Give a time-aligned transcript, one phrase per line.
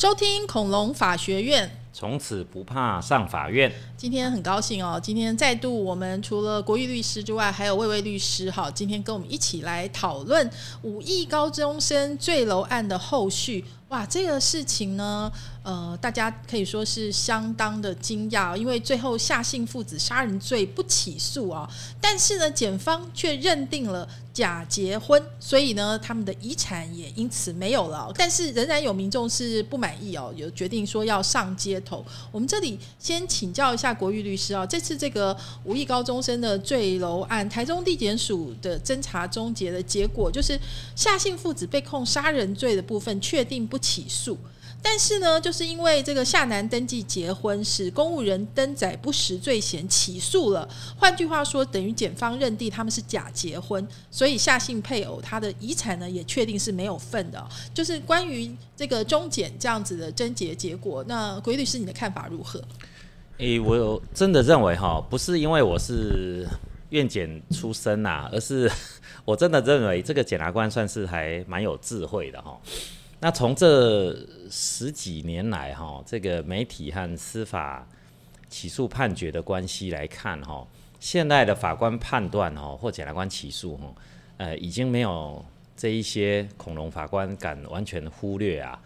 [0.00, 3.70] 收听恐龙法学院，从此不怕上法院。
[3.98, 10.50] 今天很高兴哦，今天再度我们除了国玉律师之外，还有魏魏律师哈，今天跟我们一起来讨论
[10.80, 13.62] 五亿高中生坠楼案的后续。
[13.88, 15.30] 哇，这个事情呢，
[15.64, 21.68] 呃，大家可以说是相当的惊讶，因为最后夏姓父子杀人罪不起诉啊，
[22.00, 24.08] 但是呢，检方却认定了
[24.40, 28.10] 假结婚，所以呢，他们的遗产也因此没有了。
[28.16, 32.02] 但是仍然有民众是不满意哦，有决定说要上街头。
[32.32, 40.58] 我们这里先请教一下国玉律师啊，这次这个五亿高中生的坠楼案，台中地检署的侦查终结的结果，就是
[40.96, 43.78] 夏姓父子被控杀人罪的部分确定不。
[43.80, 44.38] 起诉，
[44.82, 50.68] 但是呢，就是因为这个夏男登记结婚是公务人登载不实罪嫌起诉了。
[50.96, 57.46] 换句话说，等于检方认定他们是假结婚，所以夏姓配偶他的遗产呢也确定是没有份的。
[57.74, 62.62] 就是关于这个中检这样子的侦结结果，那鬼律师你的看法如何？
[63.38, 66.46] 诶，我有真的认为哈，不是因为我是
[66.88, 68.70] 院检出身呐，而是
[69.24, 72.58] 我真的认为这个检察官算是还蛮有智慧的哈。
[73.20, 74.16] 那从这
[74.50, 77.86] 十几年来，哈，这个媒体和司法
[78.48, 80.66] 起诉判决的关系来看，哈，
[80.98, 83.94] 现在的法官判断，哈，或检察官起诉，哈，
[84.38, 85.44] 呃，已经没有
[85.76, 88.80] 这一些恐龙法官敢完全忽略啊，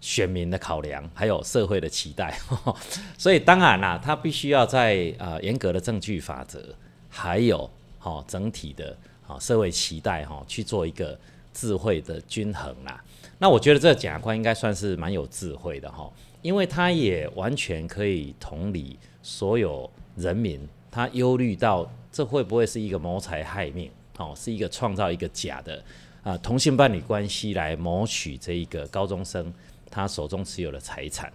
[0.00, 2.38] 选民的考量，还有社会的期待，
[3.18, 6.74] 所以当然啦，他必须要在啊严格的证据法则，
[7.10, 8.96] 还有哈整体的
[9.26, 11.18] 啊社会期待，哈，去做一个
[11.54, 13.02] 智慧的均衡啦。
[13.38, 16.10] 那我觉得这个检察官应该算是蛮有智慧的哈，
[16.40, 25.82] 因为他也完全可以同理所有人民，他忧虑到这会不会是一个谋财害命哦，是一个创造一个假的
[26.22, 29.52] 啊同性伴侣关系来谋取这一个高中生
[29.90, 31.30] 他手中持有的财产，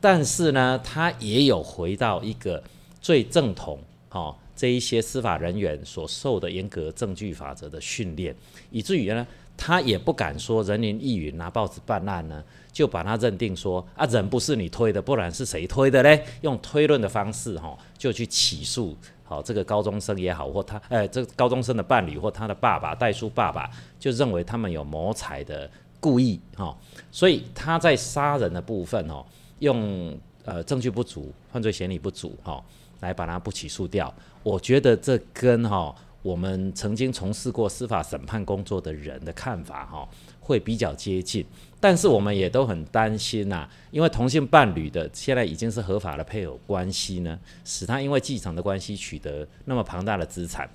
[0.00, 2.62] 但是呢，他也有回到一个
[3.00, 3.78] 最正统
[4.10, 8.34] 哦这一些司法人员所受的严格证据法则的训练，
[8.70, 9.26] 以至于呢。
[9.56, 16.24] 他也不敢说人云亦云拿报纸办案呢，就把他认定说啊人不是你推的，不然是谁推的嘞？
[16.42, 25.68] 用推论的方式哈，就去起诉好这个高中生也好，或他哎这个高中生的伴侣或他的爸爸代书爸爸，就认为他们有谋财的
[25.98, 26.76] 故意哈，
[27.10, 29.24] 所以他在杀人的部分哦，
[29.60, 32.62] 用呃证据不足、犯罪嫌疑不足哈，
[33.00, 34.12] 来把他不起诉掉。
[34.42, 35.94] 我觉得这跟哈。
[36.26, 40.08] 我们曾经从事过司法审判工作的人的看法，哈，
[40.40, 41.46] 会比较接近。
[41.78, 50.68] 但是我们也都很担心呐，因为同性伴侣的现在已经是合法的配偶关系呢，使他因为继承的关系取得那么庞大的资产。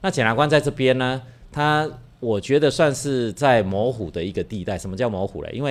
[0.00, 1.88] 那检察官在这边呢，他
[2.18, 4.76] 我觉得算是在模糊的一个地带。
[4.76, 5.52] 什么叫模糊了？
[5.52, 5.70] 因为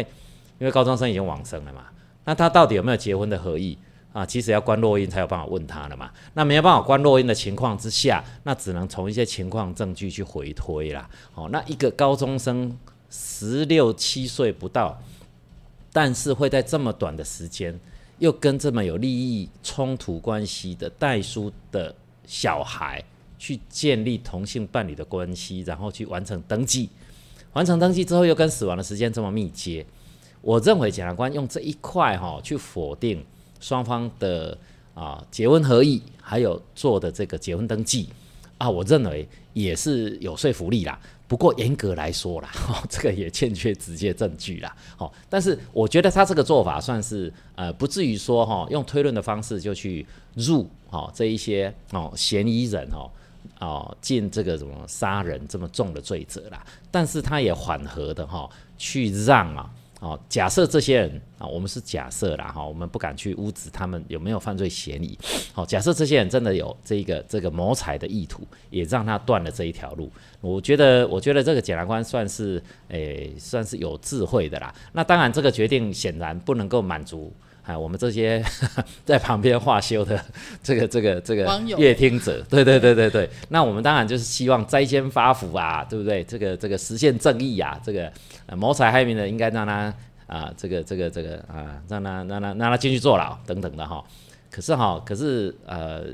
[0.60, 1.88] 因为高中生已经往生了嘛，
[2.24, 3.78] 那他到底有没有结婚的合意？
[4.16, 6.10] 啊，其实要关录音才有办法问他的嘛。
[6.36, 11.10] 那没有办法关录音的情况之下，那只能从一些情况证据去回推啦。
[11.34, 12.74] 哦，那一个高中生
[13.10, 14.98] 十六七岁不到，
[15.92, 17.78] 但是会在这么短的时间，
[18.20, 21.94] 又跟这么有利益冲突关系的代书的
[22.26, 23.04] 小孩
[23.38, 26.90] 去建立同性伴侣的关系，然后去完成登记，
[27.52, 29.86] 完成登记之后又跟死亡的时间这么密接，
[30.40, 33.22] 我认为检察官用这一块哈去否定。
[33.60, 34.58] 双方的
[34.94, 38.10] 啊结婚合意，还有做的这个结婚登记
[38.58, 41.00] 啊，我认为也是有说服力啦。
[41.28, 42.50] 不过严格来说啦，
[42.88, 44.76] 这个也欠缺直接证据啦。
[44.96, 50.06] 好，但是我觉得他这个做法算是呃不至于说哈用推论的方式就去
[50.36, 53.10] 入哈这一些哦嫌疑人哦
[53.60, 56.64] 哦进这个什么杀人这么重的罪责啦。
[56.92, 59.68] 但是他也缓和的哈去让啊。
[60.02, 65.18] 哦，假设这些人啊，我们是假设啦哈，我们不敢去污指他们有没有犯罪嫌疑。
[65.54, 70.12] 好，假设这些人真的有这个这个谋财的意图，也让他断了这一条路。
[70.42, 74.74] 我觉得，我觉得这个检察官算是诶，算是有智慧的啦。
[74.92, 77.34] 那当然，这个决定显然不能够满足。
[77.66, 78.44] 哎，我们这些
[79.04, 80.24] 在旁边画修的
[80.62, 81.46] 这个这个这个
[81.78, 86.24] 乐听者，对对对对对，那我们当然就是希望摘尖发福啊，对不对？
[86.24, 88.12] 这个这个实现正义啊，这个
[88.56, 89.94] 谋财害命的应该让他
[90.28, 94.04] 啊，这个这个这个啊，让他让他让他进去坐牢等等的哈。
[94.56, 96.06] 可是哈，可是呃，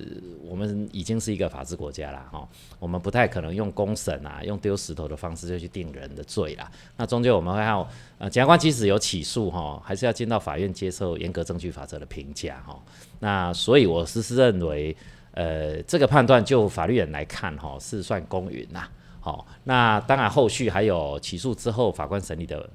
[0.50, 2.50] 我们已经是一个法治国家了哈，
[2.80, 6.68] 我们不太可能用公审啊，用丢石头的方式就去定人的罪啦。
[6.98, 12.82] 那终究我们会要呃，检察官即使有起诉哈，还是要进到法院接受严格证据法则的评价哈。
[13.20, 14.98] 那所以我是认为，
[15.34, 18.88] 呃，这个判断就法律人来看哈，是算公允呐。
[19.20, 22.68] 好，那当然后续还有起诉之后法官审理的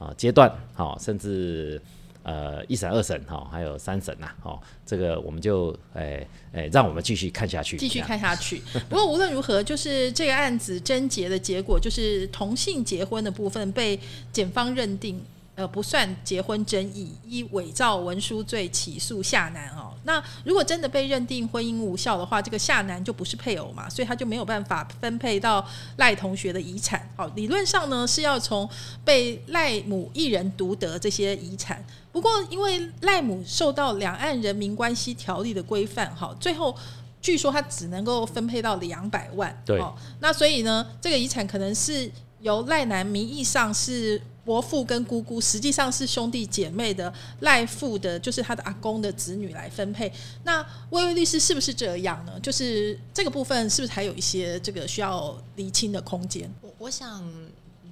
[0.00, 1.80] 啊阶段，好，甚至。
[2.24, 8.60] 呃一审、二审哈，还有三审呐，哦，这个我们就诶诶，让我们继续看下去，继续看下 去。
[8.88, 13.98] 不过无论如何，就是这个案子侦结的结果，就是同性结婚的部分被
[14.32, 15.22] 检方认定。
[15.56, 19.94] 呃，不算结婚争议，依伪造文书罪起诉夏楠哦。
[20.02, 25.64] 那如果真的被认定婚姻无效的话，这个夏楠就不是配偶嘛，所以他就没有办法分配到
[25.98, 27.08] 赖同学的遗产。
[27.16, 28.68] 哦，理论上呢是要从
[29.04, 31.84] 被赖母一人独得这些遗产。
[32.10, 36.76] 不过因为赖母受到两岸人民关系条例的规范，哈，最后
[37.22, 39.56] 据说他只能够分配到两百万。
[39.64, 39.80] 对。
[40.18, 42.10] 那所以呢，这个遗产可能是
[42.40, 44.20] 由赖男名义上是。
[44.44, 50.12] 伯父跟姑姑实际上是兄弟姐妹的赖父的，就是他的阿公的子女来分配。
[50.44, 50.60] 那
[50.90, 52.38] 薇薇律师是不是这样呢？
[52.40, 56.52] 就是这个部分是不是还有一些这个需要厘清的空间？
[56.60, 57.26] 我我想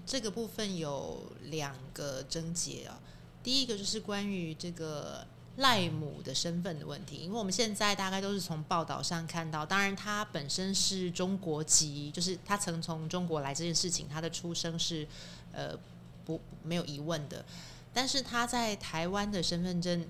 [0.04, 3.00] 这个部分有两个症结啊。
[3.42, 5.26] 第一个就是关于这个
[5.56, 15.08] 赖母的身份的问题，因为我们现在大概都是从报道上看到，当然他本身是中国籍，就是他曾从中国来这件事情，他的出生是
[15.52, 15.74] 呃。
[16.24, 17.44] 不没有疑问的，
[17.92, 20.06] 但是他在台湾的身份证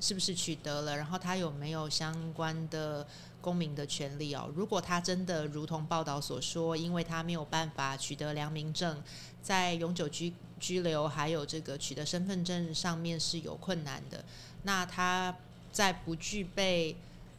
[0.00, 0.96] 是不是取得了？
[0.96, 3.06] 然后他有没有相关的
[3.40, 4.50] 公民的权利哦？
[4.54, 9.02] 如果他真的如同报道所说，因为他没有办法取得良民证，
[9.42, 14.24] 在永久居居留还有这个取得身份证上面是有困难的，
[14.62, 15.36] 那他
[15.72, 16.96] 在不具备。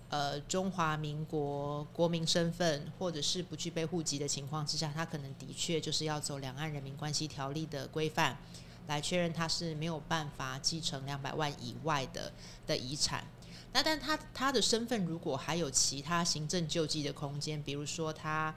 [0.09, 8.38] 呃，中华民国国民身份，或者是不具备户籍的情况之下，他可能的确就是要走两岸人民关系条例的规范，
[8.88, 12.31] 来确认他是没有办法继承两百万以外的
[12.65, 13.25] 的遗产。
[13.74, 18.56] 那但他他的身份如果还有其他行政救济的空间，比如说他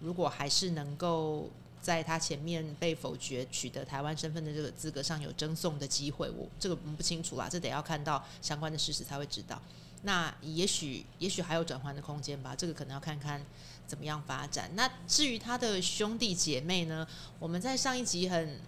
[0.00, 1.48] 如果还是能够
[1.80, 9.60] 在他前面被否决取得台湾身份的这个资格上有争送的机会，我这个我们不清楚啦，这得要看到相关的事实才会知道。
[10.02, 13.44] 那也许也许还有转换的空间吧，这个可能要看看
[13.86, 14.70] 怎么样发展。
[14.74, 17.06] 那至于他的兄弟姐妹呢？
[17.38, 18.58] 我们在上一集很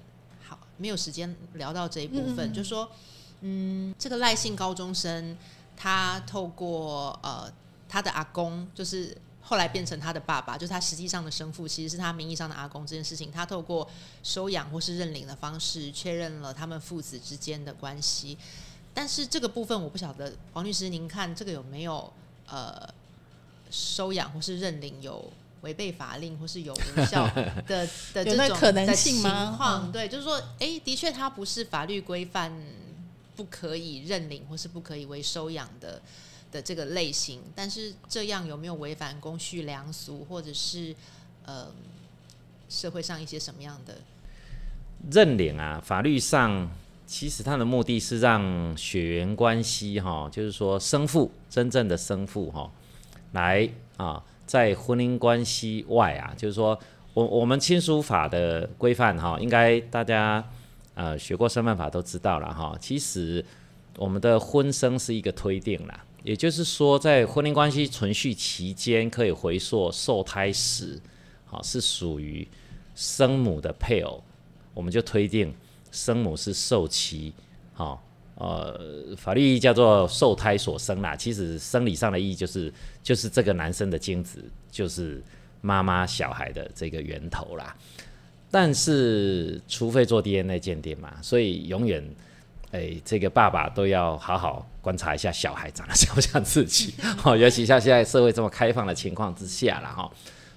[0.46, 2.90] 好没有时间聊到这一部分，就说
[3.40, 5.37] 嗯，这个赖姓高中生
[5.76, 7.50] 他透过呃
[7.88, 13.88] 他的阿公，就是后来变成他的爸爸，就是他实际上的生父，其实是他名义上的阿公这件事情，他透过
[14.23, 18.37] 收养或是认领的方式，确认了他们父子之间的关系。
[18.94, 22.12] 但是这个部分我不晓得，黄律师，您看这个有没有
[22.46, 22.86] 呃
[23.70, 27.26] 收养或是认领有违背法令或是有无效
[27.66, 29.22] 的的这种可能性
[29.56, 29.90] 况？
[29.90, 32.52] 对，就是说，哎，的确它不是法律规范
[33.34, 36.02] 不可以认领或是不可以为收养的
[36.50, 40.94] 的这个类型，但是这样有没有违反公序良俗，或者是
[41.46, 41.68] 呃
[42.68, 43.96] 社会上一些什么样的
[45.10, 45.80] 认领啊？
[45.82, 46.70] 法律上。
[47.06, 52.70] 其实他的目的是让血缘关系哈，就是说生父真正的生父哈，
[53.32, 53.69] 来
[53.99, 56.78] 啊，在婚姻关系外啊，就是说
[57.12, 60.43] 我我们亲属法的规范哈，应该大家
[60.94, 62.75] 呃学过身份法都知道了哈。
[62.81, 63.44] 其实
[63.99, 70.99] 我们的婚生是一个推定啦，也就是说在婚姻关系存续期间可以回溯受胎史，
[71.44, 72.49] 好是属于
[72.94, 74.22] 生母的配偶，
[74.72, 75.54] 我们就推定。
[75.92, 77.32] 生母是受妻，
[77.74, 78.02] 好，
[78.34, 81.14] 呃，法律意义叫做受胎所生啦。
[81.14, 82.72] 其实生理上的意义就是，
[83.02, 85.22] 就是这个男生的精子就是
[85.61, 87.76] 妈妈小孩的这个源头啦。
[88.50, 92.04] 但是，除非做 DNA 鉴定嘛，所以永远，
[92.72, 96.94] 哎，这个爸爸都要好好观察一下小孩长得像不像自己。
[97.16, 100.11] 好， 尤其像现在社会这么开放的情况之下了哈。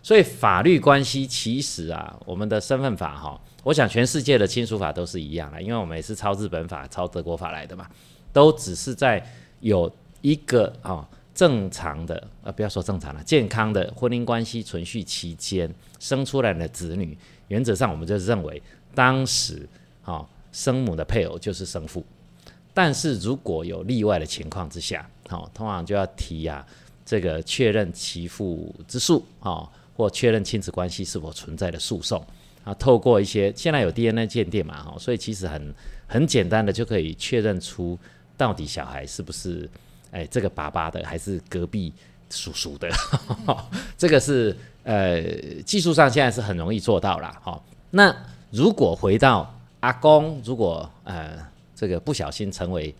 [0.05, 3.41] 所以法律关系其实啊，我们的身份法哈。
[3.63, 7.89] 我想全世界的亲属法都是一样的，因为我们也是抄日本法、抄德国法来的嘛，
[8.31, 9.27] 都只是在
[9.61, 18.61] 有一个啊正常的呃不要说正常了，健康的婚姻关系存续期间生出来的子女，原则上我们就认为
[18.93, 19.67] 当时
[20.03, 22.05] 啊生母的配偶就是生父，
[22.75, 26.63] 但是如果有例外的情况之下，好通常就要提呀
[27.03, 32.23] 这个确认其父之诉啊，或确认亲子关系是否存在的诉讼。
[32.63, 35.71] 啊，透过一些现在有 DNA 鉴定嘛，哈，所以其实很
[36.07, 37.95] 很简单的就可以确认出
[38.35, 39.69] 到底小孩是不是
[40.09, 41.93] 哎这个爸爸的，还是隔壁
[42.31, 42.89] 叔叔的，
[43.95, 45.21] 这个是呃
[45.63, 47.61] 技术上现在是很容易做到了，哈。
[47.91, 48.11] 那
[48.49, 51.37] 如果回到阿公，如果呃
[51.75, 52.93] 这个不小心成为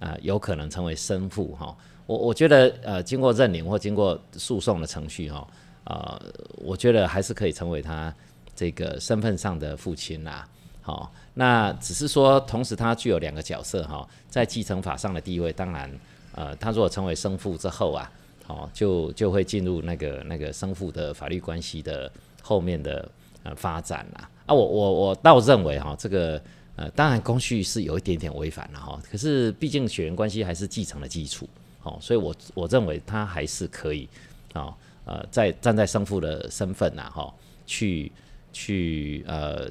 [0.00, 5.46] 啊有可能成为生父，哈，我我觉得呃经过认领或经过诉讼的程序，哈，
[5.84, 6.20] 呃，
[6.56, 8.14] 我觉得还是可以成为他。
[8.56, 10.48] 这个身份上的父亲啦，
[10.80, 15.90] 好，那只是说，同时他具有两个角色哈，在继承法上的地位，当然，
[16.36, 18.08] 呃，他如果成为生父之后啊，
[18.46, 22.08] 好，就就会进入那个那个生父的法律关系的
[22.42, 23.10] 后面的
[23.42, 24.30] 呃发展啦。
[24.46, 26.40] 啊，我我我倒认为哈，这个
[26.76, 31.48] 呃，当然公序是有一点点违反了哈，可是毕竟血缘关系还是继承的基础，
[31.80, 34.08] 好，所以我我认为他还是可以，
[34.52, 34.72] 啊，
[35.04, 37.34] 呃，在站在生父的身份呐，哈，
[37.66, 38.10] 去
[38.52, 39.68] 去呃。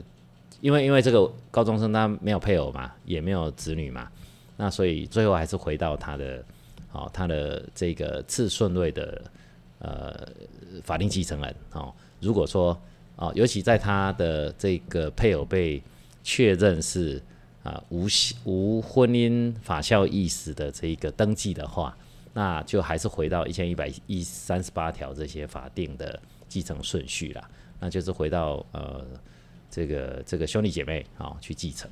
[0.62, 4.10] 因为因为这个高中生他没有配偶嘛，也没有子女嘛，
[4.56, 6.42] 那所以最后还是回到他的，
[6.94, 9.22] 哦，他的这个次顺位的
[9.80, 10.26] 呃
[10.86, 11.94] 法定继承人哦。
[12.22, 12.82] 如果说
[13.18, 15.84] 哦，尤其在他的这个配偶被
[16.24, 17.22] 确认是
[17.62, 18.08] 啊无
[18.46, 21.98] 无婚姻法效意思的这一个登记的话，
[22.34, 27.50] 那就还是回到一千一百一三十八条这些法定的继承顺序啦，
[27.80, 29.06] 那就是回到呃。
[29.76, 31.90] 这个这个兄弟姐妹啊，去继承。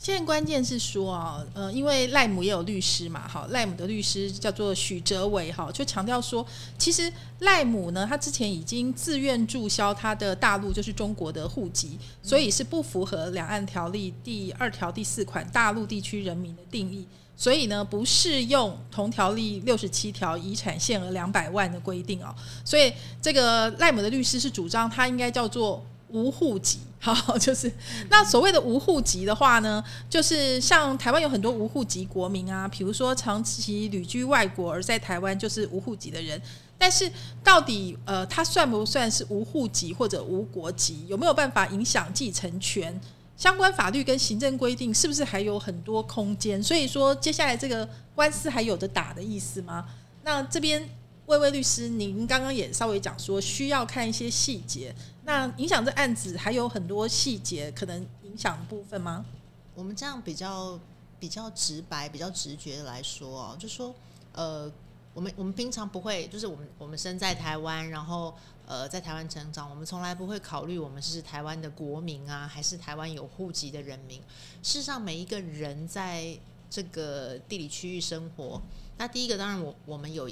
[0.00, 6.44] 现在关键是说啊，呃，因为赖姆也有律师嘛，哈，赖姆的律师叫做许哲伟，哈，就强调说，
[6.78, 22.90] 其实赖姆呢，他之前已经自愿注销他的大陆就是中国的户籍，所以是不符合两岸条例第二条第四款大陆地区人民的定义，所以呢，不适用同条例六十七条遗产限额两百万的规定哦，所以
[23.20, 26.80] 这个赖姆的律师是主张他应该叫做无户籍。
[27.02, 27.72] 好，就是
[28.10, 36.40] 那所谓的无户籍的话呢，就是像台湾有很多无户籍国民啊，比如说长期旅居外国而在台湾就是无户籍的人。
[36.76, 37.10] 但是
[37.42, 41.06] 到底呃，他算不算是无户籍或者无国籍？
[41.08, 42.98] 有没有办法影响继承权？
[43.36, 46.62] 相关法律跟行政规定是不是还有很多空间？
[46.62, 49.86] 所以说，接下来这个官司还有的打的意思吗？
[50.22, 50.86] 那这边
[51.30, 54.92] 魏魏律师，您刚刚也稍微讲说，需要看一些细节。
[55.24, 59.24] 那影响这案子还有很多细节可能影响部分吗？
[59.76, 60.76] 我们这样比较
[61.20, 63.94] 比较直白、比较直觉的来说哦，就说
[64.32, 64.68] 呃，
[65.14, 68.34] 我们我们平常不会，就是我们我们身在台湾，然后
[68.66, 74.20] 呃在台湾成长，我们从来不会考虑我们是台湾的国民啊，还是台湾有户籍的人民。
[74.64, 76.36] 事实上，每一个人在
[76.68, 78.60] 这个地理区域生活，
[78.98, 80.28] 那第一个当然我我们有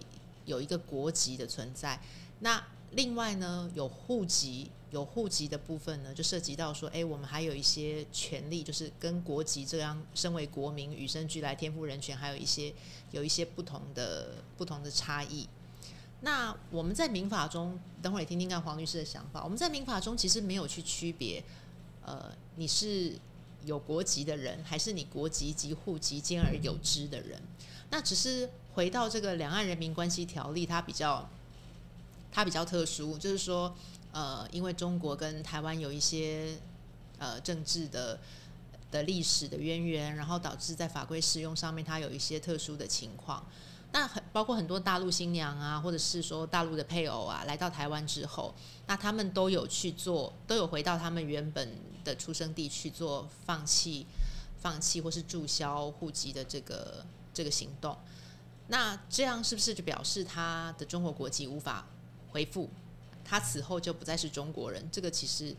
[0.48, 2.00] 有一个国籍的存在，
[2.40, 4.70] 那另外呢有户籍。
[4.90, 12.72] 有户籍的部分呢，就涉及到说，哎，我们还有一些权利，就是跟国籍这样，身为国民与生俱来天赋人权，还有一些
[13.10, 15.46] 有一些不同的不同的差异。
[16.22, 19.44] 那我们在民法中，等会儿也听听看黄律师的想法。
[19.44, 21.44] 我们在民法中其实没有去区别，
[22.06, 23.12] 呃，你是
[23.66, 27.38] 有国籍的人，还是你国籍及户籍兼而有之的人。
[27.90, 31.28] 那只是回到这个两岸人民关系条例，它比较
[32.30, 33.74] 它比较特殊，就是说。
[34.10, 36.58] 呃，因为中国跟台湾有一些
[37.18, 38.18] 呃政治的
[38.90, 43.44] 的历史的渊源，然后导致在法规适用上面，它有一些特殊的情况。
[43.92, 48.54] 那很包括很多大陆新娘啊，或者是说大陆的配偶啊，来到台湾之后，
[48.86, 54.06] 那他们都有去做，都有回到他们原本的出生地去做放弃、
[54.58, 57.04] 放弃或是注销户籍的这个
[57.38, 57.96] 这个行动。
[58.66, 61.86] 那这样是不是就表示他的中国国籍无法
[62.32, 62.68] 恢复？
[63.24, 65.54] 他此后就不再是中国人，这个其实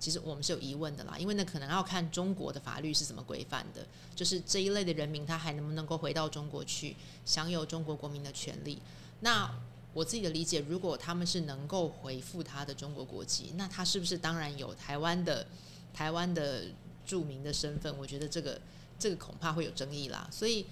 [0.00, 8.82] 其实我们是有疑问的啦，因为那可能要看中国的法律是怎么规范的，就是这一类的人民他还能不能够回到中国去享有中国国民的权利？
[9.20, 9.48] 那
[9.94, 15.46] 我自己的理解，如果他们是能够回复他的中国国籍，那他是不是当然有台湾的
[15.94, 16.64] 台湾的
[17.06, 17.96] 著名的身份？
[17.98, 18.60] 我觉得这个
[18.98, 20.66] 这个恐怕会有争议啦，所以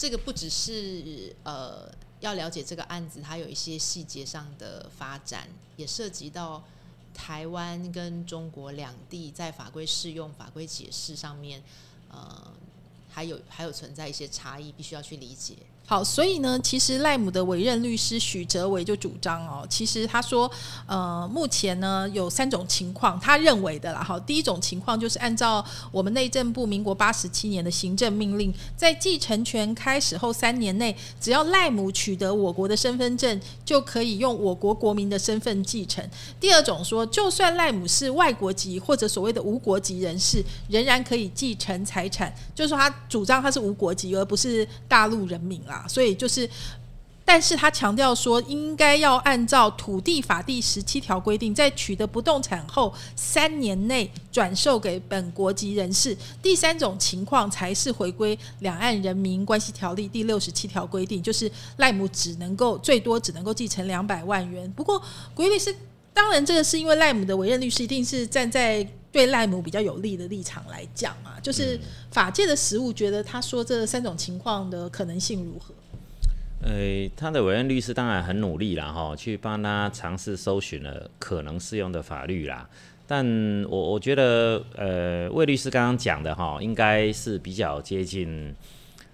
[0.00, 1.92] 这个不只是呃。
[2.20, 6.62] 要了解这个案子，它有一些细节上的发展，也涉及到
[7.14, 11.62] 台湾跟中国两地在法规适用、法规解释上面，
[12.10, 12.52] 呃，
[13.08, 15.54] 还有还有存在一些差异，必须要去理解。
[15.90, 20.48] 好，所以呢，其实赖姆的委任律师许哲伟就主张哦，其实他说，
[20.86, 24.00] 呃，目前呢有三种情况，他认为的啦。
[24.00, 36.08] 好，第一种情况就是按照我们内政部民国八十七年的行政命令，在继承权开始后三年内，只要赖姆取得我国的身份证，就可以用我国国民的身份继承。
[36.38, 45.79] 第二种说，就算赖姆是外国籍或者所谓的无国籍人士，仍然可以继承财产，就是说他主张他是无国籍，而不是大陆人民啦。
[45.88, 46.48] 所以就是，
[47.24, 56.16] 但是他强调说，应该要按照土地法第十七条规定，在取得不动产后三年内转售给本国籍人士。
[56.42, 64.70] 第三种情况才是回归两岸人民关系条例第六十七条规定，就是赖姆只能够最多只能够继承两百万元。
[64.72, 65.00] 不过，
[65.34, 65.74] 国律是
[66.12, 71.78] 当然这个是因为赖姆的委任律师一定是站在对赖姆比较有利的立场来讲啊，就是
[72.10, 75.74] 法界的实务觉得他说这三种情况的可能性如何？
[76.62, 82.68] 呃，他的委任律师当然很努力了，哈，去帮他尝试搜寻了可能适用的法律啦。
[83.06, 83.26] 但
[83.68, 88.54] 我我觉得，呃，魏律师刚刚讲的哈，应该是比较接近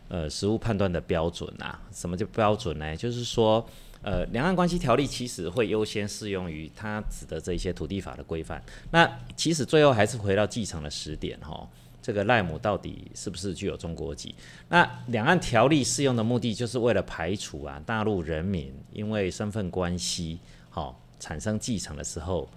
[0.09, 1.81] 呃实务判断的标准啊。
[1.95, 2.95] 什么叫标准呢？
[2.97, 3.67] 就是说，
[4.07, 8.63] 呃，两岸关系条例其实会优先适用于它指的这些土地法的规范。
[8.93, 11.69] 那其实最后还是回到继承的时点哈。
[12.01, 14.33] 这个赖姆到底是不是具有中国籍？
[14.69, 20.39] 那两岸条例适用的目的，就是为了排除啊大陆人民因为身份关系
[20.71, 22.49] 好产生继承的时候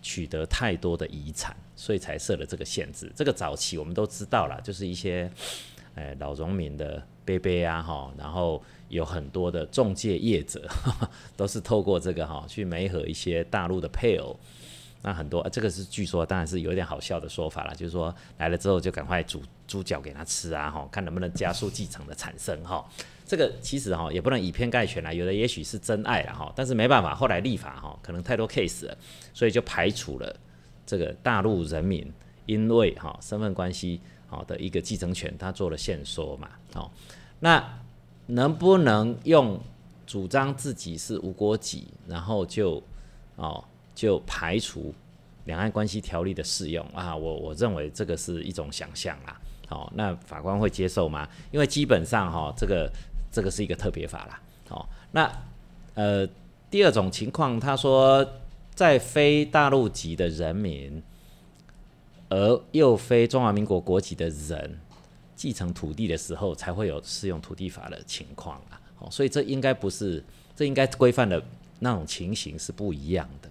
[0.00, 3.12] 取得太多的遗产，所以才设了这个限制。
[3.14, 5.30] 这个早期我们都知道了，就是一些
[5.96, 10.68] 诶老农民的伯伯啊哈，然后有很多的中介业者
[11.36, 14.38] 都是透过这个哈去媒合一些大陆的配偶。
[15.02, 22.82] 那很多，这个是据说，当然是有点好笑的说法了，就是说来了之后就赶快煮猪脚给他吃啊，哈，看能不能加速继承的产生，哈。
[23.26, 28.96] 这个其实哈也不能以偏概全啦，有的也许是真爱了哈，但是没办法，后来立法哈可能太多 case 了，
[29.34, 30.34] 所以就排除了
[30.86, 32.10] 这个大陆人民
[32.46, 34.00] 因为哈身份关系
[34.34, 36.90] 好的一个继承权，他做了限缩嘛，哦，
[37.38, 37.64] 那
[38.26, 39.60] 能不能用
[40.06, 42.82] 主张自己是无国籍，然后就
[43.36, 43.62] 哦？
[43.94, 44.92] 就排除
[45.44, 49.40] 两岸关系条例的适用啊，我我认为这个是一种想象啦。
[49.68, 51.28] 好，那法官会接受吗？
[51.52, 52.90] 因为基本上哈，这个
[53.30, 54.42] 这个是一个特别法啦。
[54.68, 55.30] 好，那
[55.94, 56.26] 呃
[56.68, 58.26] 第二种情况，他说
[58.74, 61.00] 在非大陆籍的人民，
[62.34, 64.80] 而又非中华民国国籍的人
[65.36, 68.80] 继承土地的时候，才会有适用土地法的情况啊。
[68.96, 70.22] 好，所以这应该不是，
[70.56, 71.40] 这应该规范的
[71.78, 73.48] 那种情形是不一样的。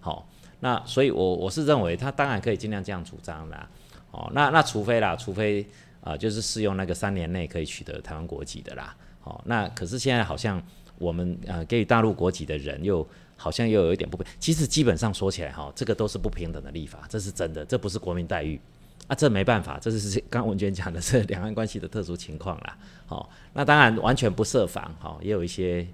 [0.00, 0.28] 好，
[0.60, 3.66] 那所以，我我是认为他当然可以尽量这样主张啦。
[4.10, 5.66] 哦，那那除非啦，除非
[6.02, 8.94] 啊，就是适用那个三年内可以取得台湾国籍的啦。
[9.20, 10.62] 好，那可是现在好像
[10.98, 14.26] 我们呃给予大陆国籍的人又好像又有一点不平。
[14.38, 18.60] 其实基本上说起来哈，这个都是不平等的立法，这是真的，这不是国民待遇
[19.06, 22.76] 啊，这没办法，这是刚文娟讲的是两岸关系的特殊情况啦。
[23.06, 25.86] 好，那当然完全不设防，哈，也有一些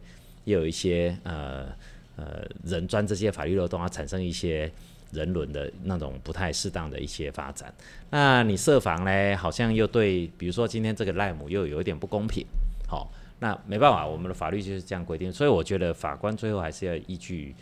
[0.44, 1.66] 也有一些呃。
[2.14, 4.70] 呃，人钻这些法律漏洞，而产生一些
[5.12, 7.72] 人伦的那种不太适当的一些发展。
[8.10, 9.34] 那你设防呢？
[9.34, 12.46] 好像又对，比如说今天这个赖姆又有一点不公平。
[12.86, 13.10] 好，
[13.42, 15.32] 那没办法，我们的法律就是这样规定。
[15.32, 17.52] 所以我觉得法官最后还是要依据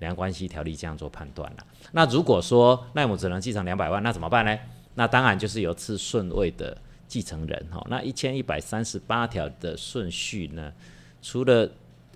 [0.00, 1.66] 两岸关系条例这样做判断了。
[1.92, 4.54] 那如果说赖姆只能继承两百万，那怎么办呢？
[4.96, 6.76] 那当然就是由次顺位的
[7.08, 7.66] 继承人。
[7.72, 10.70] 哈，那一千一百三十八条的顺序呢，
[11.22, 11.66] 除了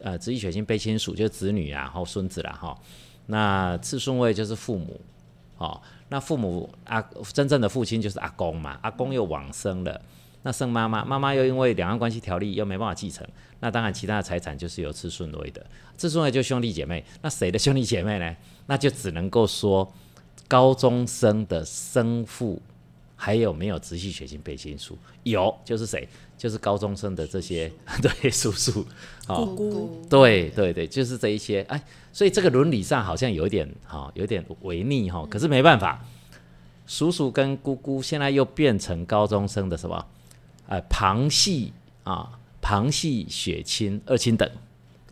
[0.02, 2.78] 呃，直系血亲被亲属就是子女啊，然后孙子啦，哈。
[3.26, 5.00] 那次顺位就是父母，
[5.56, 7.00] 哦，那父母阿
[7.32, 9.98] 真正的父亲就是阿公嘛，阿公又往生了，
[10.44, 13.26] 那剩妈妈，妈妈又因为两岸关系条例又没办法继承，
[13.58, 18.36] 那当然其他的财产就是由次顺位的，次顺位就兄弟姐妹，那谁的兄弟姐妹呢？
[18.66, 19.92] 那就只能够说
[20.46, 22.62] 高中生的生父。
[23.16, 24.98] 还有没有直系血亲背亲属？
[25.22, 26.06] 有，就是谁？
[26.36, 28.84] 就是高中生的这些对叔叔、
[29.24, 31.62] 姑姑，对对对，就是这一些。
[31.62, 35.26] 哎，所以这个伦理上好像有点哈，有点违逆哈。
[35.30, 36.04] 可是没办法，
[36.86, 40.04] 叔叔跟姑姑现在又变成高中生的什么？
[40.68, 41.72] 哎，旁系
[42.04, 44.50] 啊，旁系血亲二亲等，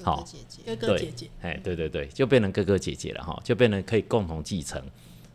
[0.03, 0.27] 好，
[0.65, 4.83] 哥哥姐姐，哎，对对对，就变成哥哥姐姐了哈，就变成可以共同继承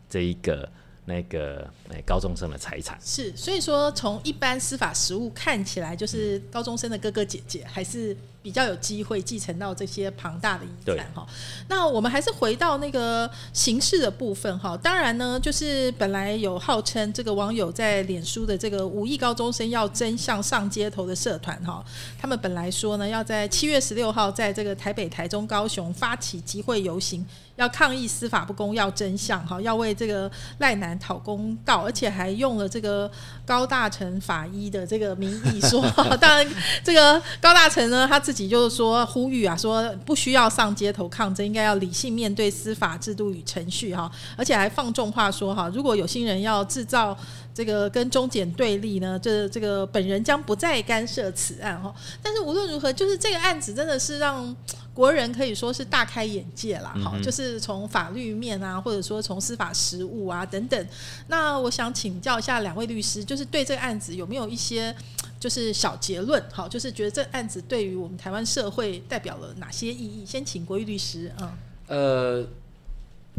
[0.08, 0.68] 这一个。
[1.08, 11.26] 那个哎，高中生的财产是，所以说从一般司法实务看起来，就是高中生的哥哥姐姐还是比较有机会继承到这些庞大的遗产哈。
[11.68, 14.76] 那我们还是回到那个形式的部分哈。
[14.76, 21.84] 当然呢，就是本来有号称这个网友在脸书的这个五亿高中生要真相上街头的社团哈，
[22.18, 27.26] 他们本来说呢，要在七月十六号在这个台北、台中、高雄发起集会游行。
[27.56, 33.10] 要抗议司法不公，要真相哈，要为这个赖男讨公道，而且还用了这个
[33.44, 35.82] 高大成法医的这个名义说，
[36.20, 36.46] 当然
[36.84, 47.16] 这个高大成呢，他自己就是说呼吁啊，说不需要上街头抗争，应该要理性面对司法制度与程序哈，而且还放重话说哈，如果有心人要制造
[47.54, 51.90] 这个跟中检对立呢，这这个本人将不再干涉此案哈。
[52.22, 54.54] 但是无论如何，就是这个案子真的是让。
[54.98, 60.86] 国人可以说是大开眼界啦，哈，就是从法律面啊，或者说从司法实务啊等等。
[61.28, 64.92] 那我想请教一下两位律师，就是对这个案子有没有一些
[65.40, 66.42] 就是小结论？
[66.52, 70.24] 好，就是觉得这案子对于我们台湾社会代表了哪些意义？
[70.26, 71.52] 先请国玉律师，嗯，
[71.86, 72.46] 呃，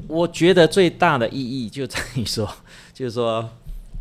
[0.07, 2.49] 我觉得最大的意义就在于说，
[2.93, 3.49] 就是说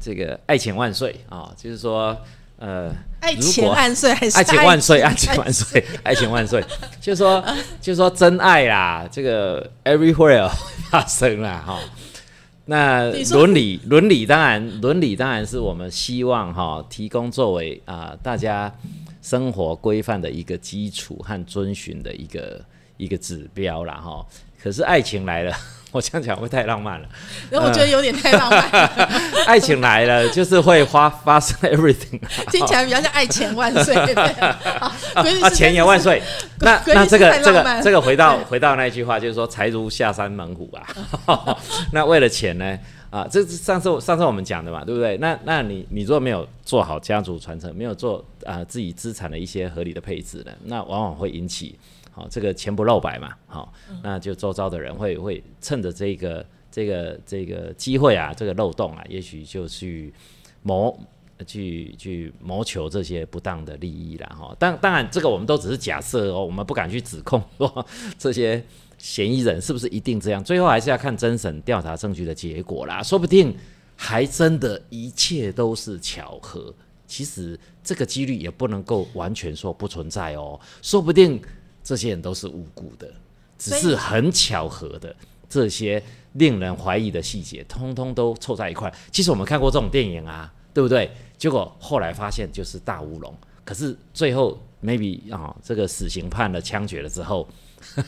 [0.01, 2.17] 这个爱情万岁啊，就是说
[2.59, 6.65] 呃，爱钱万岁还是爱情万岁，爱爱情万岁，爱情 万岁，
[7.01, 7.45] 就是说
[7.81, 10.49] 就是说真爱啦，这个 everywhere
[10.91, 11.79] 发生啦哈。
[12.71, 18.71] 那伦理伦理当然伦理当然是我们希望哈提供作为啊、大家
[19.23, 22.63] 生活规范的一个基础和遵循的一个
[22.99, 24.27] 一个指标啦哈。
[24.63, 25.55] 可是爱情来了，
[25.93, 27.09] 我这样讲会太浪漫了。
[27.51, 29.09] 然 后我觉得有点太浪漫了，
[29.47, 33.95] 爱情来了，就是会发发生 everything 啊听起来比较像爱钱万岁。
[33.95, 34.93] 啊，
[35.25, 36.23] 是钱也万岁。
[36.61, 40.69] 那那这个这个这个回到回到那句话，就是说财如下山猛虎
[41.27, 41.57] 啊。
[41.93, 42.79] 那为了钱呢？
[43.11, 45.17] 啊，这是上次上次我们讲的嘛，对不对？
[45.17, 51.79] 那那你你如果没有做好家族传承，没有做啊、自己资产的一些合理的配置呢，那往往会引起
[52.19, 60.13] 好、这个钱不露白嘛，好、那就周遭的人会会趁着这个这个这个机会啊，这个漏洞啊，也许就去
[60.63, 60.99] 谋
[61.47, 64.57] 去去谋求这些不当的利益啦，哈。
[64.59, 67.87] 当当然，这个我们都只是假设哦，我们不敢去指控说
[68.19, 68.61] 这些
[68.99, 73.57] 嫌疑人是不是一定这样，最后还是要看侦审调查证据的结果啦，说不定
[73.95, 76.75] 还真的一切都是巧合。
[77.07, 81.41] 其实这个几率也不能够完全说不存在哦，说不定
[81.89, 83.11] 这些人都是无辜的，
[83.57, 85.17] 只是很巧合的
[85.49, 86.03] 这些
[86.35, 88.93] 令人怀疑的细节，通通都凑在一块。
[89.11, 91.11] 其实我们看过这种电影啊，对不对？
[91.39, 97.49] 结果后来发现就是大乌龙，可是最后 maybe 啊、这个死刑判了、枪决了之后，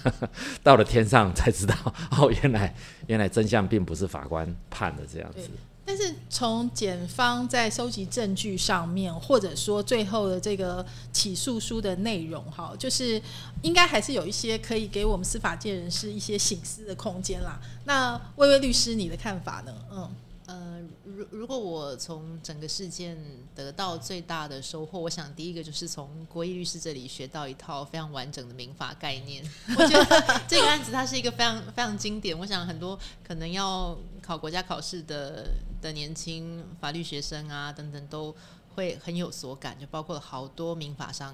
[0.62, 1.74] 到了天上才知道，
[2.18, 2.74] 哦，原来
[3.06, 5.48] 原来真相并不是法官判的这样子。
[5.90, 13.20] 但是从检方在收集证据上面，或者说最后的这个起诉书的内容，哈，就是
[13.62, 17.60] 应该还是有一些可以给我们司法界人士一些醒思的空间啦。
[17.86, 19.74] 那魏魏律师，你的看法呢？
[19.90, 20.08] 嗯，
[20.50, 23.16] 呃，如如果我从整个事件
[23.54, 29.44] 得到最大的收获，我想第一个就是从国义律师这里学到一套非常完整的民法概念。
[29.78, 38.34] 我觉得这个案子它是一个非常非常经典，我想很多可能要考国家考试的的年轻法律学生啊等等都
[38.74, 41.32] 会很有所感，就包括了好多民法上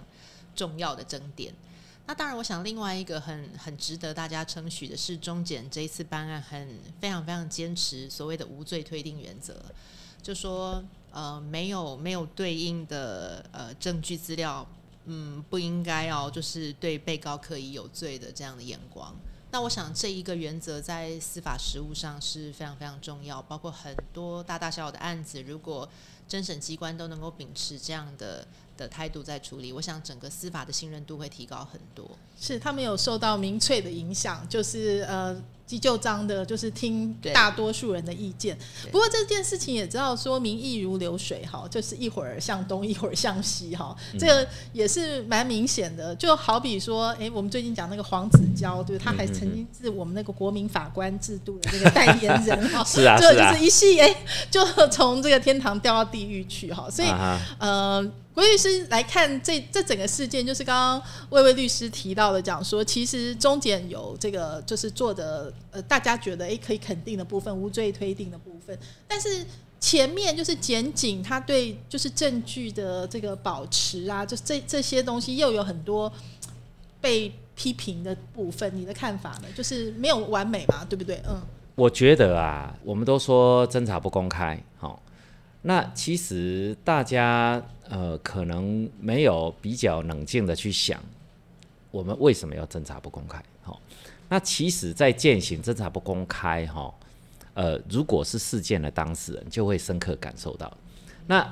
[0.55, 1.55] 重要的争点。
[2.08, 9.60] 那当然，我想另外一个很很值得大家称许的是，中检这一次办案很非常非常坚持所谓的无罪推定原则，
[10.22, 14.64] 就说呃没有没有对应的呃证据资料，
[15.06, 19.12] 嗯不应该哦就是对被告可以有罪的这样的眼光。
[19.50, 25.88] 那我想这一个原则在司法实务上是非常非常重要，包括很多大大小小的案子，如果
[26.28, 32.08] 侦审机关都能够秉持这样的的态度在处理，我想整个司法的信任度会提高很多。
[32.38, 35.34] 是他们有受到民粹的影响，就是呃
[35.66, 38.56] 急救章的，就是听大多数人的意见。
[38.92, 46.14] 不过这件事情也知道说民意如流水哈，就是一会儿向东，一会儿向西哈，这个也是蛮明显的。
[46.16, 54.14] 就好比说，诶，我们最近讲那个黄子佼，对，他还曾经是我们那个国民法官制度的那个代言人哈， 是啊就是啊就是一系诶，
[54.50, 57.08] 就从这个天堂掉到地狱去哈，所以。
[57.08, 69.42] 啊呃，郭律师来看这这整个事件，就是刚刚魏魏律师提到的，讲说其实中检有这个就是做的呃，大家觉得诶可以肯定的部分，无罪推定的部分，但是
[69.81, 76.12] 前面就是检警他对就是证据的这个保持啊，就这这些东西又有很多
[77.01, 79.44] 被批评的部分，你的看法呢？
[79.57, 81.22] 就是没有完美嘛，对不对？
[81.27, 81.40] 嗯，
[81.75, 85.01] 我觉得啊，我们都说侦查不公开，好、
[85.62, 91.03] 那其实大家呃可能没有比较冷静的去想，
[91.90, 93.42] 我们为什么要侦查不公开？
[93.62, 93.81] 好、
[94.29, 96.92] 那其实，在践行侦查不公开，哈、
[97.55, 100.77] 呃，如果是事件的当事人，就会深刻感受到，
[101.27, 101.42] 那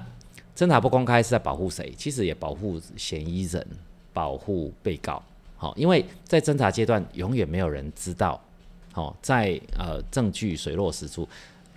[0.57, 1.93] 侦查不公开是在保护谁？
[1.97, 3.67] 其实也保护嫌疑人，
[4.13, 5.23] 保护被告。
[5.57, 8.41] 好、因为在侦查阶段，永远没有人知道
[8.95, 11.27] 哦，在呃证据水落石出，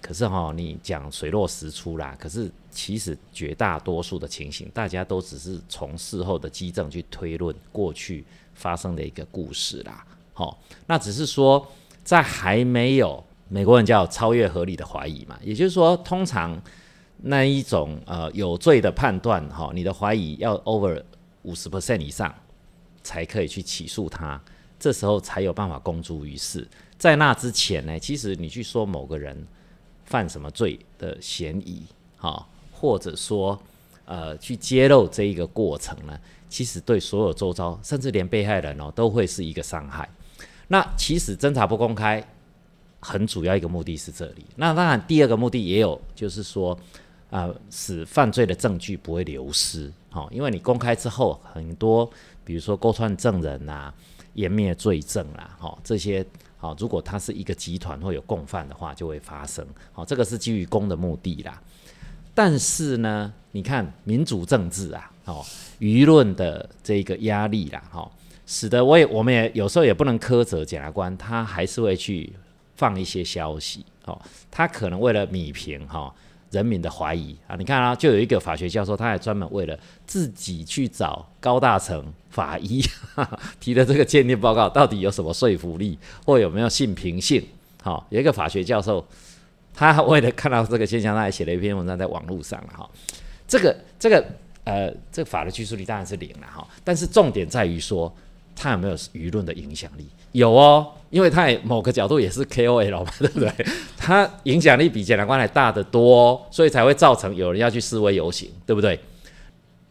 [0.02, 10.06] 可是哈、你讲水落石出啦，可是其实绝大多数的情形，大家都只是从事后的基证去推论过去发生的一个故事啦。
[10.34, 11.68] 好、那只是说
[12.04, 16.62] 在还没有美国人叫超越合理的怀疑嘛，也就是说，通常
[17.24, 21.04] 那一种呃有罪的判断哈、你的怀疑要 over
[21.42, 22.34] 五十 percent 以上
[23.02, 24.40] 才可以去起诉他。
[24.80, 26.68] 这时候才有办法公诸于世。
[27.00, 29.36] 在那之前呢，其实你去说某个人
[30.08, 31.84] 犯什么罪的嫌疑，
[32.18, 33.58] 哈、或者说
[34.06, 40.10] 呃去揭露这一个过程呢，其实对所有周遭，甚至连被害人哦，都会是一个伤害。
[40.70, 42.26] 那其实侦查不公开，
[43.00, 44.46] 很主要一个目的是这里。
[44.56, 46.78] 那当然，第二个目的也有，就是说，
[47.30, 49.92] 啊，使犯罪的证据不会流失。
[50.10, 52.10] 好，因为你公开之后，很多，
[52.44, 53.94] 比如说勾串证人呐，
[54.36, 56.26] 湮灭罪证啦，哈，这些，
[56.58, 59.66] 好，如果他是一个集团或有共犯的话，就会发生。
[59.94, 61.62] 好，这个是基于公的目的啦。
[62.34, 65.46] 但是呢，你看民主政治啊，哦，
[65.80, 68.10] 舆论的这个压力啦，哈。
[68.50, 72.32] 使得我也，我们也有时候也不能苛责检察官，他还是会去
[72.76, 74.18] 放一些消息，哦，
[74.50, 76.14] 他可能为了米平哈
[76.52, 82.82] 人民的怀疑啊，你看啊，就有一个法学教授，他还专门为了自己去找高大成法医
[83.60, 87.44] 提的这个鉴定报告到底有什么说服力，或有没有信凭性，
[87.82, 89.06] 好，有一个法学教授，
[89.74, 92.90] 他为了看到这个现象，他还写了一篇文章在网络上了哈，
[93.48, 94.26] 这个这个
[94.64, 98.14] 呃，这个法的拘束力当然是零了哈，但是重点在于说。
[98.60, 100.08] 他有没有舆论的影响力？
[100.38, 103.52] 有哦，因为他也某个角度也是 KOL 嘛， 对不对？
[103.98, 109.00] 他影响力比检察官还大得多，所以才会造成有人要去示威游行，对不对？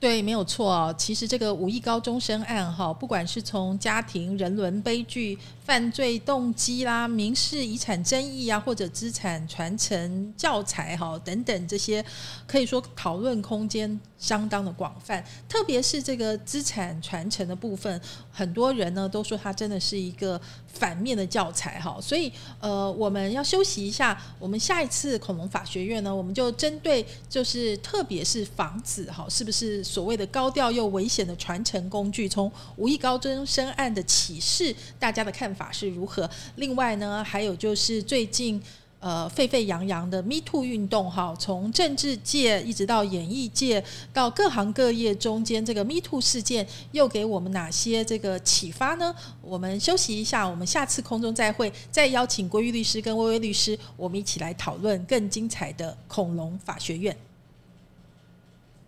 [0.07, 0.95] 对，没有错哦。
[0.97, 12.05] 其实这个五亿高中生案哈，不管是从家庭人伦悲剧、犯罪动机啦、民事遗产争议啊，或者资产传承教材哈等等这些，
[12.47, 15.25] 可以说讨论空间相当的广泛。
[15.49, 21.99] 特别是这个资产传承的部分，很多人呢都说它真的是一个反面的教材哈。
[22.01, 24.17] 所以呃，我们要休息一下。
[24.39, 29.83] 我们下一次恐龙法学院呢，我们就针对就是特别是房子哈，是不是？
[29.97, 36.29] 所谓的高调又危险的传承工具，从五亿高中生案的启示，大家的看法是如何？
[36.57, 38.63] 另外呢，还有就是最近
[39.01, 43.83] 呃沸沸扬扬的 Me Too 运动，哈，从政治界一直到演艺界，
[44.13, 49.15] 到各行各业中间，这个 Me Too 事件又给我们哪些这个启发呢？
[49.41, 57.17] 我们休息一下，我们下次空中再会，再邀请国玉律师跟微微律师，我们一起来讨论更精彩的恐龙法学院。